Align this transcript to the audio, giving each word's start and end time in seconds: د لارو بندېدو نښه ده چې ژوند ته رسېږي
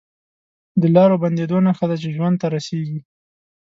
د 0.81 0.83
لارو 0.95 1.15
بندېدو 1.23 1.57
نښه 1.65 1.85
ده 1.89 1.95
چې 2.01 2.09
ژوند 2.15 2.35
ته 2.41 2.47
رسېږي 2.55 2.99